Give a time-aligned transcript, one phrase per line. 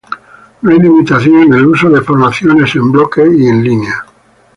[0.63, 4.03] No hay limitación en el uso de formaciones en Bloque y en Línea.